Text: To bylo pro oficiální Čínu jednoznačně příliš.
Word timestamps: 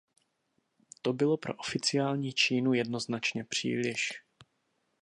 To 1.01 1.13
bylo 1.13 1.37
pro 1.37 1.53
oficiální 1.53 2.33
Čínu 2.33 2.73
jednoznačně 2.73 3.43
příliš. 3.45 4.23